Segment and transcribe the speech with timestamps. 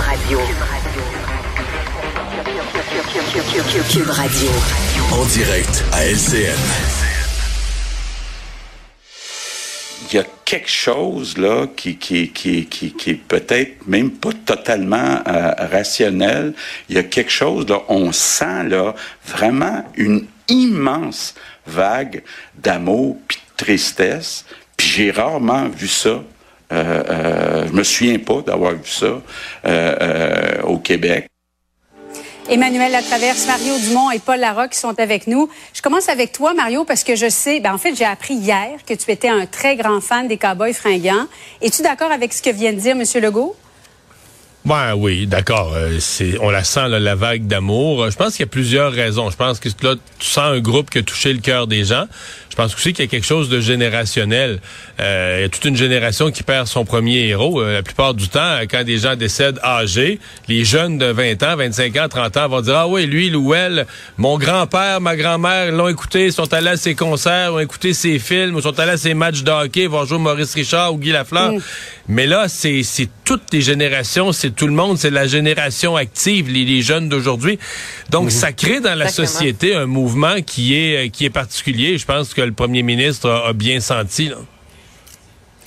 [0.00, 0.38] Radio.
[3.90, 4.50] Cube Radio.
[5.12, 6.56] En direct à LCN.
[10.10, 14.32] il y a quelque chose là qui qui qui qui, qui est peut-être même pas
[14.32, 16.54] totalement euh, rationnel.
[16.88, 18.94] Il y a quelque chose là, on sent là
[19.26, 21.34] vraiment une immense
[21.66, 22.22] vague
[22.56, 24.44] d'amour puis de tristesse.
[24.76, 26.22] Puis j'ai rarement vu ça.
[26.72, 29.20] Euh, euh, je me souviens pas d'avoir vu ça
[29.64, 31.26] euh, au Québec.
[32.48, 35.48] Emmanuel Latraverse, Mario Dumont et Paul Larocque sont avec nous.
[35.72, 38.70] Je commence avec toi, Mario, parce que je sais, ben en fait, j'ai appris hier
[38.84, 41.26] que tu étais un très grand fan des Cowboys fringants.
[41.62, 43.04] Es-tu d'accord avec ce que vient de dire M.
[43.22, 43.54] Legault?
[44.64, 45.72] Ben oui, d'accord.
[45.74, 48.10] Euh, c'est, on la sent, là, la vague d'amour.
[48.10, 49.30] Je pense qu'il y a plusieurs raisons.
[49.30, 52.06] Je pense que là, tu sens un groupe qui a touché le cœur des gens.
[52.50, 54.60] Je pense aussi qu'il y a quelque chose de générationnel.
[55.00, 57.62] Euh, il y a toute une génération qui perd son premier héros.
[57.62, 61.56] Euh, la plupart du temps, quand des gens décèdent âgés, les jeunes de 20 ans,
[61.56, 63.86] 25 ans, 30 ans vont dire, ah oui, lui ou elle,
[64.18, 68.56] mon grand-père, ma grand-mère l'ont écouté, sont allés à ses concerts, ont écouté ses films,
[68.56, 71.52] ou sont allés à ses matchs de hockey, vont jouer Maurice Richard ou Guy Lafleur.
[71.52, 71.60] Mm.
[72.08, 76.48] Mais là, c'est, c'est toutes les générations, c'est tout le monde, c'est la génération active,
[76.50, 77.58] les, les jeunes d'aujourd'hui.
[78.10, 79.26] Donc, ça crée dans la Exactement.
[79.26, 81.98] société un mouvement qui est, qui est particulier.
[81.98, 84.28] Je pense que le premier ministre a, a bien senti.
[84.28, 84.36] Là.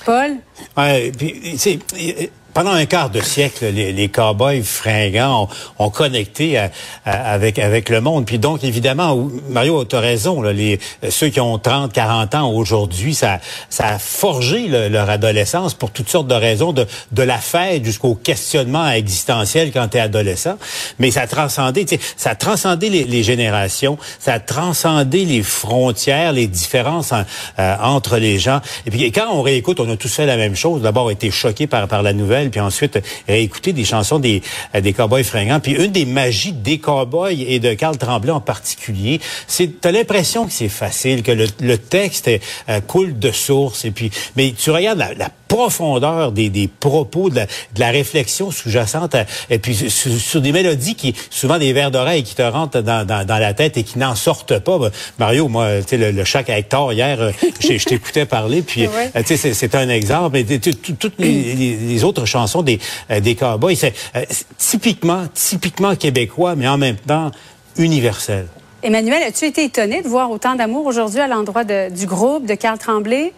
[0.06, 0.38] Paul?
[0.78, 5.44] Ouais, puis, tu sais, euh, pendant un quart de siècle, les, les cow-boys fringants
[5.80, 6.70] ont, ont connecté à-
[7.06, 8.26] avec avec le monde.
[8.26, 12.50] Puis donc, évidemment, Mario, tu as raison, là, les, ceux qui ont 30, 40 ans
[12.52, 17.24] aujourd'hui, ça, ça a forgé le- leur adolescence pour toutes sortes de raisons, de, de
[17.24, 20.56] la fête jusqu'au questionnement existentiel quand tu es adolescent.
[21.00, 21.86] Mais ça a transcendé,
[22.18, 27.24] ça a transcendé les, les générations, ça a transcendé les frontières, les différences en-
[27.60, 28.62] euh, entre les gens.
[28.86, 30.82] Et puis quand on réécoute, on a tous fait la même chose.
[30.82, 34.42] D'abord, été choqué par, par la nouvelle, puis ensuite réécouter des chansons des,
[34.76, 35.60] euh, des cowboys fringants.
[35.60, 40.46] Puis une des magies des cowboys et de Carl Tremblay en particulier, c'est t'as l'impression
[40.46, 42.30] que c'est facile, que le, le texte
[42.70, 43.86] euh, coule de source.
[43.86, 47.92] Et puis, mais tu regardes la, la profondeur des, des propos, de la, de la
[47.92, 52.34] réflexion sous-jacente, euh, et puis sur, sur des mélodies qui, souvent des vers d'oreille qui
[52.36, 54.78] te rentrent dans, dans, dans la tête et qui n'en sortent pas.
[54.80, 54.90] Ben,
[55.20, 58.62] Mario, moi, tu sais, le, le chac à Hector, hier, euh, je, je t'écoutais parler,
[58.62, 59.12] puis Ouais.
[59.16, 60.32] euh, tu sais, c'est- un exemple.
[60.34, 62.80] Mais toutes les- les autres chansons des,
[63.12, 64.26] euh, des cowboys, c'est euh,
[64.58, 67.32] typiquement, typiquement québécois, mais en même temps
[67.78, 68.48] universel.
[68.84, 72.78] Emmanuel, as-tu été étonné de voir autant d'amour aujourd'hui à l'endroit du groupe de Carl
[72.78, 73.32] Tremblay?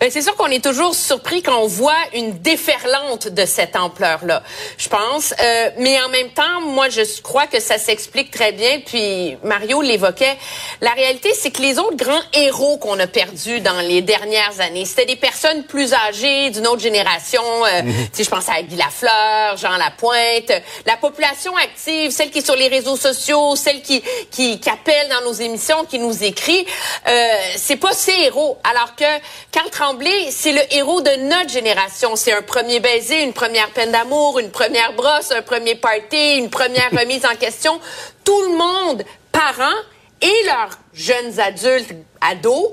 [0.00, 4.42] Ben, c'est sûr qu'on est toujours surpris quand on voit une déferlante de cette ampleur-là,
[4.78, 5.34] je pense.
[5.38, 8.80] Euh, mais en même temps, moi, je crois que ça s'explique très bien.
[8.80, 10.38] Puis Mario l'évoquait.
[10.80, 14.86] La réalité, c'est que les autres grands héros qu'on a perdus dans les dernières années,
[14.86, 17.42] c'était des personnes plus âgées, d'une autre génération.
[17.66, 20.62] Euh, tu sais, je pense à Guy Lafleur, Jean Lapointe.
[20.86, 25.10] La population active, celle qui est sur les réseaux sociaux, celle qui qui, qui appelle
[25.10, 26.64] dans nos émissions, qui nous écrit,
[27.06, 28.56] euh, c'est pas ces héros.
[28.64, 29.04] Alors que
[29.52, 32.14] Carl Tremblay, c'est le héros de notre génération.
[32.14, 36.48] C'est un premier baiser, une première peine d'amour, une première brosse, un premier party, une
[36.48, 37.80] première remise en question.
[38.22, 39.02] Tout le monde,
[39.32, 39.80] parents
[40.22, 42.70] et leurs jeunes adultes, ados,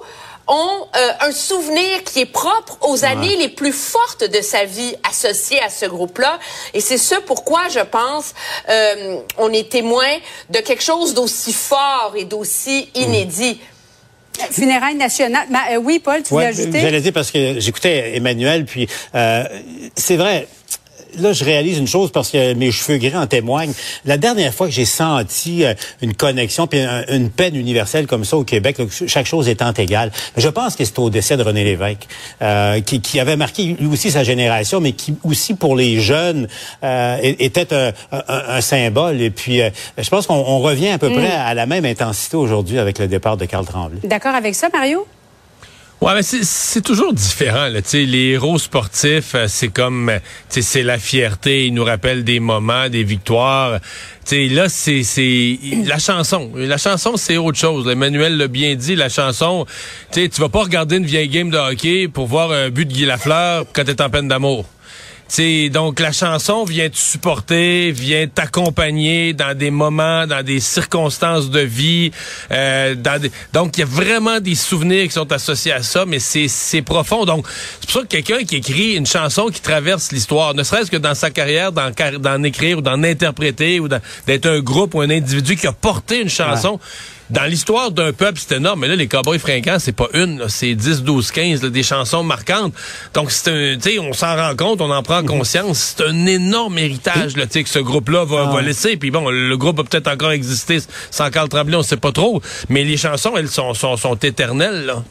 [0.48, 4.96] ont euh, un souvenir qui est propre aux années les plus fortes de sa vie
[5.10, 6.38] associées à ce groupe-là.
[6.76, 8.36] Et c'est ce pourquoi, je pense,
[8.70, 10.18] euh, on est témoin
[10.52, 13.60] de quelque chose d'aussi fort et d'aussi inédit.
[14.52, 15.48] Funérailles nationales.
[15.72, 16.80] Euh, oui, Paul, tu voulais ajouter?
[16.80, 19.44] J'allais dire parce que j'écoutais Emmanuel, puis euh,
[19.96, 20.48] c'est vrai.
[21.20, 23.74] Là, je réalise une chose parce que mes cheveux gris en témoignent.
[24.06, 28.26] La dernière fois que j'ai senti euh, une connexion puis un- une peine universelle comme
[28.26, 31.44] ça au Québec, là, chaque chose étant égale, je pense que c'est au décès de
[31.44, 32.08] René Lévesque,
[32.42, 36.48] euh, qui, qui avait marqué lui aussi sa génération, mais qui aussi pour les jeunes
[36.84, 39.22] euh, était un, un- un symbole.
[39.22, 42.38] Et puis, euh, je pense qu'on on revient à peu près à la même intensité
[42.38, 44.00] aujourd'hui avec le départ de Carl Tremblay.
[44.04, 45.06] D'accord avec ça, Mario?
[46.00, 47.68] Ouais, mais c'est- toujours différent.
[47.70, 47.82] Là.
[47.82, 51.66] Tu sais, Les héros sportifs, euh, c'est comme, euh, c'est la fierté.
[51.66, 53.80] Ils nous rappellent des moments, des victoires.
[54.24, 56.52] Tu sais, là, c'est la chanson.
[56.56, 57.88] La chanson, c'est autre chose.
[57.88, 58.96] Emmanuel l'a bien dit.
[58.96, 59.66] La chanson,
[60.14, 62.86] tu sais, tu vas pas regarder une vieille game de hockey pour voir un but
[62.88, 64.66] de Guy Lafleur quand t'es en peine d'amour.
[65.36, 71.50] Sais, donc la chanson vient te supporter, vient t'accompagner dans des moments, dans des circonstances
[71.50, 72.12] de vie.
[72.52, 73.32] euh, dans des...
[73.54, 76.82] Donc il y a vraiment des souvenirs qui sont associés à ça, mais c'est c'est
[76.82, 77.26] profond.
[77.26, 77.46] Donc
[77.80, 80.98] c'est pour ça que quelqu'un qui écrit une chanson qui traverse l'histoire, ne serait-ce que
[80.98, 85.56] dans sa carrière, d'en écrire ou d'en interpréter ou d'être un groupe ou un individu
[85.56, 86.80] qui a porté une chanson.
[87.30, 88.80] Dans l'histoire d'un peuple, c'est énorme.
[88.82, 92.24] Mais là, les Cowboys fringants, c'est pas une, c'est 10, 12, 15, là, des chansons
[92.24, 92.74] marquantes.
[93.14, 95.28] Donc, c'est un, tu sais, on s'en rend compte, on en prend Mhm.
[95.28, 95.96] conscience.
[95.98, 98.54] C'est un énorme héritage, là, tu sais, que ce groupe-là va, Ah.
[98.54, 98.98] va laisser.
[98.98, 100.78] Puis bon, le groupe a peut-être encore existé
[101.12, 102.42] sans Carl Tremblay, on sait pas trop.
[102.70, 105.04] Mais les chansons, elles sont, sont, sont éternelles, là.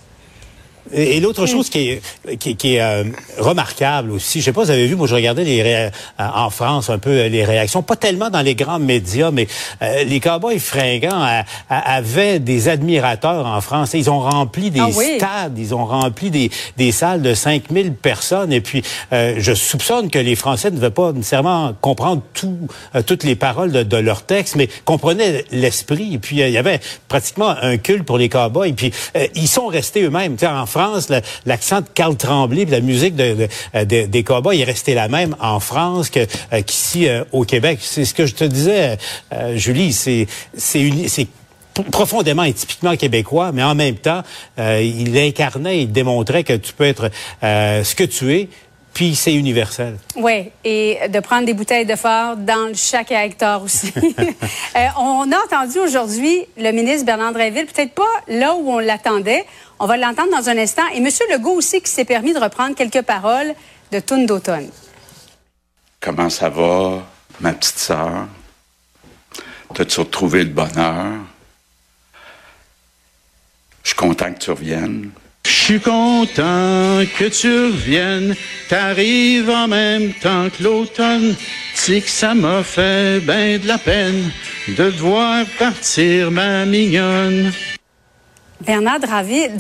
[0.93, 3.05] Et, et l'autre chose qui est, qui, qui est euh,
[3.39, 6.51] remarquable aussi, je sais pas, vous avez vu, moi je regardais les ré- euh, en
[6.51, 9.47] France un peu euh, les réactions, pas tellement dans les grands médias, mais
[9.83, 13.91] euh, les Cowboys fringants euh, avaient des admirateurs en France.
[13.95, 15.17] Ils ont rempli des Ah oui?
[15.17, 18.53] stades, ils ont rempli des, des salles de 5000 personnes.
[18.53, 22.59] Et puis, euh, je soupçonne que les Français ne devaient pas nécessairement comprendre tout,
[23.07, 26.15] toutes les paroles de, de leur texte, mais comprenaient l'esprit.
[26.15, 28.71] Et puis, il y avait pratiquement un culte pour les Cowboys.
[28.71, 30.35] Et puis, euh, ils sont restés eux-mêmes.
[30.37, 31.09] Tu sais, en France,
[31.47, 34.95] l'accent de Carl Tremblay, puis la musique de, de- euh, de- des Cowboys est restée
[34.95, 36.21] la même en France que
[36.53, 37.79] euh, qu'ici euh, au Québec.
[37.81, 38.99] C'est ce que je te disais,
[39.33, 39.93] euh, Julie.
[39.95, 40.27] C'est
[40.57, 41.27] c'est
[41.91, 44.23] profondément et typiquement québécois, mais en même temps,
[44.59, 47.11] euh, il incarnait, il démontrait que tu peux être
[47.43, 48.49] euh, ce que tu es,
[48.95, 49.97] puis c'est universel.
[50.17, 53.93] Oui, et de prendre des bouteilles de phare dans le chaque hectare aussi.
[54.77, 59.43] Euh, on a entendu aujourd'hui le ministre Bernard Drinville, peut-être pas là où on l'attendait.
[59.79, 60.87] On va l'entendre dans un instant.
[60.95, 61.09] Et M.
[61.31, 63.55] Legault aussi qui s'est permis de reprendre quelques paroles
[63.93, 64.71] de Toune d'automne.
[66.01, 67.07] Comment ça va,
[67.41, 68.27] ma petite sœur?
[69.75, 71.13] T'as-tu retrouvé le bonheur?
[73.83, 75.11] Je suis content que tu reviennes.
[75.45, 78.35] Je suis content que tu reviennes,
[78.69, 81.37] t'arrives en même temps que l'automne.
[81.75, 84.31] C'est que ça m'a fait ben de la peine
[84.69, 87.53] de te voir partir, ma mignonne.
[88.61, 89.51] Bernard Drainville,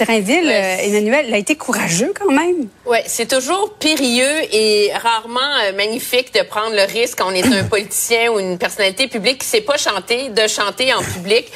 [0.47, 0.79] Ouais.
[0.81, 2.69] euh, Emmanuel, il a été courageux quand même.
[2.87, 7.47] Ouais, c'est toujours périlleux et rarement euh, magnifique de prendre le risque quand on est
[7.47, 11.47] un politicien ou une personnalité publique qui sait pas chanter, de chanter en public.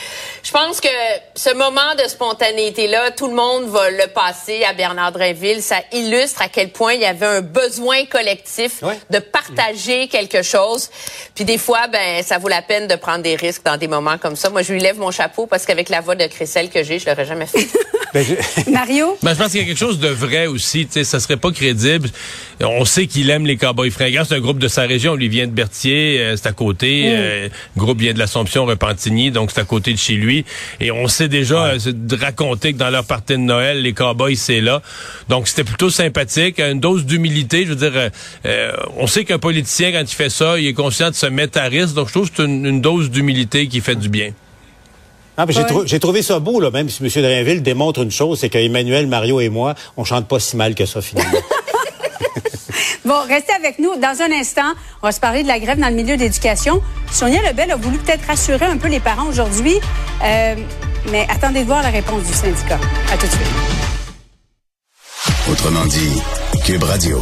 [0.42, 0.88] Je pense que
[1.34, 5.62] ce moment de spontanéité-là, tout le monde va le passer à Bernard Drinville.
[5.62, 8.98] Ça illustre à quel point il y avait un besoin collectif Ouais.
[9.10, 10.90] de partager quelque chose.
[11.34, 14.16] Puis des fois, ben, ça vaut la peine de prendre des risques dans des moments
[14.18, 14.48] comme ça.
[14.48, 17.08] Moi, je lui lève mon chapeau parce qu'avec la voix de Cressel que j'ai, je
[17.08, 17.66] l'aurais jamais fait.
[18.12, 19.16] Ben, je- Mario?
[19.22, 20.86] Ben, je pense qu'il y a quelque chose de vrai aussi.
[20.86, 22.08] Tu sais, ça serait pas crédible.
[22.60, 24.24] On sait qu'il aime les Cowboys fringants.
[24.28, 25.14] C'est un groupe de sa région.
[25.14, 27.04] Lui vient de Berthier, euh, c'est à côté.
[27.06, 30.44] Euh, le groupe vient de l'Assomption, Repentigny, donc c'est à côté de chez lui.
[30.80, 34.36] Et on sait déjà euh, de raconter que dans leur partie de Noël, les Cowboys
[34.36, 34.82] c'est là.
[35.28, 36.58] Donc c'était plutôt sympathique.
[36.60, 37.64] Une dose d'humilité.
[37.64, 38.10] Je veux dire, euh,
[38.46, 41.58] euh, on sait qu'un politicien quand il fait ça, il est conscient de se mettre
[41.58, 41.94] à risque.
[41.94, 44.32] Donc je trouve que c'est une, une dose d'humilité qui fait du bien.
[45.42, 45.66] Ah, j'ai, Ouais.
[45.66, 47.08] trou- j'ai trouvé ça beau, là, même si M.
[47.22, 50.84] Drainville démontre une chose, c'est qu'Emmanuel, Mario et moi, on chante pas si mal que
[50.86, 51.30] ça, finalement.
[53.04, 53.96] Bon, restez avec nous.
[53.96, 56.80] Dans un instant, on va se parler de la grève dans le milieu d'éducation.
[57.10, 59.76] Sonia Lebel a voulu peut-être rassurer un peu les parents aujourd'hui,
[60.22, 60.54] euh,
[61.10, 62.78] mais attendez de voir la réponse du syndicat.
[63.12, 63.40] À tout de suite.
[65.50, 66.20] Autrement dit,
[66.64, 67.20] Cube Radio.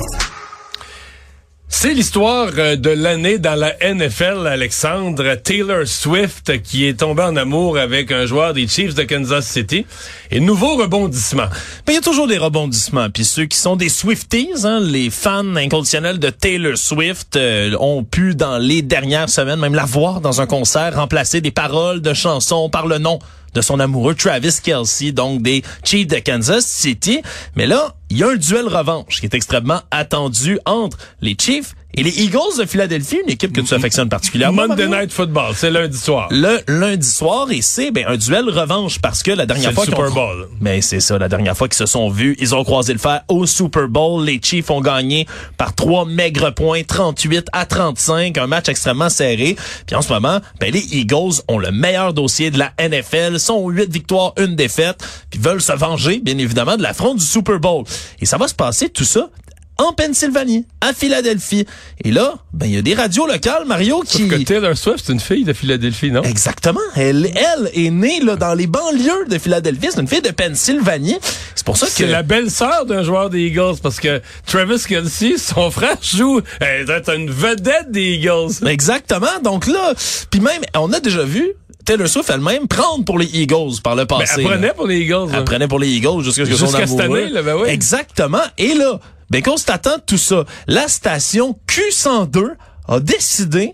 [1.81, 5.37] C'est l'histoire euh, de l'année dans la NFL, Alexandre.
[5.37, 9.87] Taylor Swift qui est tombé en amour avec un joueur des Chiefs de Kansas City.
[10.33, 11.47] Et nouveau rebondissement.
[11.87, 13.11] Ben, il y a toujours des rebondissements.
[13.11, 18.03] Puis ceux qui sont des Swifties, hein, les fans inconditionnels de Taylor Swift, euh, ont
[18.03, 22.13] pu, dans les dernières semaines, même la voir dans un concert, remplacer des paroles de
[22.13, 23.21] chansons par le nom
[23.55, 27.23] de son amoureux Travis Kelsey, donc des Chiefs de Kansas City.
[27.57, 31.75] Mais là, il y a un duel revanche qui est extrêmement attendu entre les Chiefs
[31.95, 34.69] et les Eagles de Philadelphie, une équipe que tu affectionnes particulièrement.
[34.69, 35.01] Monday Mario.
[35.01, 36.29] Night Football, c'est lundi soir.
[36.31, 39.91] le lundi soir et c'est ben, un duel revanche parce que la dernière fois le
[39.91, 40.49] Super Bowl.
[40.61, 43.23] mais c'est ça la dernière fois qu'ils se sont vus ils ont croisé le fer
[43.29, 48.47] au Super Bowl les Chiefs ont gagné par trois maigres points 38 à 35 un
[48.47, 52.59] match extrêmement serré puis en ce moment ben les Eagles ont le meilleur dossier de
[52.59, 57.15] la NFL sont huit victoires une défaite puis veulent se venger bien évidemment de l'affront
[57.15, 57.85] du Super Bowl
[58.21, 59.31] et ça va se passer tout ça
[59.79, 61.65] en Pennsylvanie, à Philadelphie.
[62.05, 64.19] Et là, ben il y a des radios locales, Mario, qui...
[64.19, 66.23] Sauf que Taylor Swift, c'est une fille de Philadelphie, non?
[66.23, 66.81] Exactement.
[66.97, 69.89] Elle, elle est née là, dans les banlieues de Philadelphie.
[69.93, 71.19] C'est une fille de Pennsylvanie.
[71.55, 71.93] C'est pour ça que...
[71.93, 76.85] C'est la belle-sœur d'un joueur des Eagles parce que Travis Kelsey, son frère joue, elle
[76.85, 78.67] doit être une vedette des Eagles.
[78.67, 79.39] Exactement.
[79.43, 79.95] Donc là,
[80.31, 81.53] puis même, on a déjà vu
[81.89, 84.35] Taylor Swift elle-même prendre pour les Eagles par le Ben, passé.
[84.37, 84.51] elle là.
[84.51, 85.29] prenait pour les Eagles.
[85.33, 85.43] Elle hein.
[85.45, 87.69] prenait pour les Eagles jusqu'à ce que son Jusqu'à cette amoureux- année, là, ben oui.
[87.71, 88.43] Exactement.
[88.59, 92.57] Et là, ben constatant tout ça, la station Q102
[92.89, 93.73] a décidé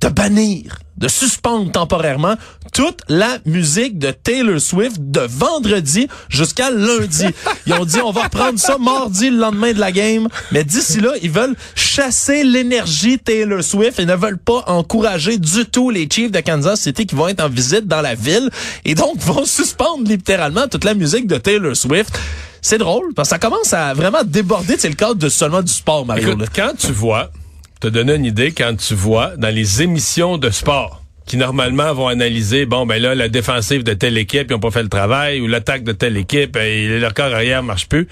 [0.00, 2.36] de bannir de suspendre temporairement
[2.72, 7.26] toute la musique de Taylor Swift de vendredi jusqu'à lundi.
[7.66, 11.00] Ils ont dit on va reprendre ça mardi le lendemain de la game, mais d'ici
[11.00, 16.08] là, ils veulent chasser l'énergie Taylor Swift et ne veulent pas encourager du tout les
[16.10, 18.50] Chiefs de Kansas City qui vont être en visite dans la ville
[18.84, 22.18] et donc vont suspendre littéralement toute la musique de Taylor Swift.
[22.62, 25.72] C'est drôle parce que ça commence à vraiment déborder, c'est le cadre de seulement du
[25.72, 26.30] sport, Mario.
[26.30, 26.46] Écoute, là.
[26.54, 27.30] quand tu vois,
[27.80, 32.06] te donner une idée, quand tu vois dans les émissions de sport qui normalement vont
[32.06, 35.40] analyser, bon, ben là, la défensive de telle équipe, ils ont pas fait le travail,
[35.40, 38.06] ou l'attaque de telle équipe, et leur corps arrière marche plus.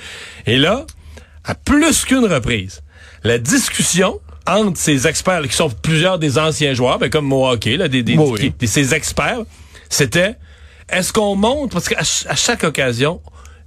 [0.46, 0.84] Et là,
[1.44, 2.82] à plus qu'une reprise,
[3.22, 4.18] la discussion
[4.48, 8.16] entre ces experts, qui sont plusieurs des anciens joueurs, ben comme hockey, là, des, des,
[8.18, 8.38] Oui.
[8.40, 9.42] qui- des- ces experts,
[9.88, 10.34] c'était,
[10.90, 13.20] est-ce qu'on monte, parce qu'à ch- chaque occasion,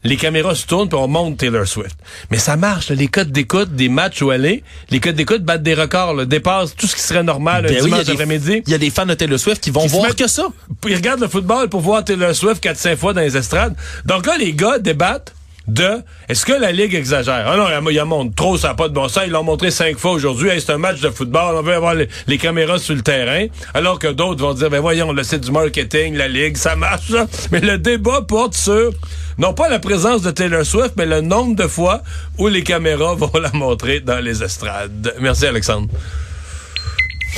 [0.08, 1.96] les caméras se tournent puis on monte Taylor Swift.
[2.32, 5.44] Mais ça marche, là, les codes d'écoute des matchs où elle est, les codes d'écoute
[5.44, 7.80] battent des records, là, dépassent tout ce qui serait normal un Ben oui, il y
[7.80, 8.64] a dimanche des- après-midi.
[8.66, 10.48] Il y a des fans de Taylor Swift qui vont Qui voir que ça.
[10.88, 13.76] Ils regardent le football pour voir Taylor Swift 4-5 fois dans les estrades.
[14.06, 15.34] Donc là, les gars débattent
[15.68, 17.46] de est-ce que la Ligue exagère?
[17.48, 19.24] Ah non, il y a montre trop, ça n'a pas de bon sens.
[19.26, 20.50] Ils l'ont montré cinq fois aujourd'hui.
[20.50, 23.48] Hey, c'est un match de football, on veut avoir les, les caméras sur le terrain.
[23.74, 27.12] Alors que d'autres vont dire, ben voyons, là, c'est du marketing, la Ligue, ça marche.
[27.12, 27.28] ça.
[27.52, 28.92] Mais le débat porte sur,
[29.38, 32.02] non pas la présence de Taylor Swift, mais le nombre de fois
[32.38, 35.14] où les caméras vont la montrer dans les estrades.
[35.20, 35.88] Merci, Alexandre.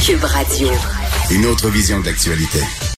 [0.05, 0.69] Cube Radio.
[1.31, 2.59] Une autre vision de l'actualité.